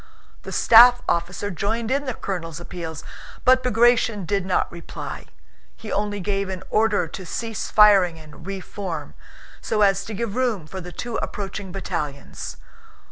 The 0.41 0.51
staff 0.51 0.99
officer 1.07 1.51
joined 1.51 1.91
in 1.91 2.05
the 2.05 2.15
colonel's 2.15 2.59
appeals, 2.59 3.03
but 3.45 3.61
Bagratión 3.61 4.25
did 4.25 4.47
not 4.47 4.71
reply; 4.71 5.27
he 5.77 5.91
only 5.91 6.19
gave 6.19 6.49
an 6.49 6.63
order 6.71 7.07
to 7.09 7.23
cease 7.23 7.69
firing 7.69 8.17
and 8.17 8.47
re 8.47 8.61
form, 8.61 9.13
so 9.61 9.83
as 9.83 10.03
to 10.05 10.15
give 10.15 10.35
room 10.35 10.65
for 10.65 10.81
the 10.81 10.91
two 10.91 11.17
approaching 11.17 11.71
battalions. 11.71 12.57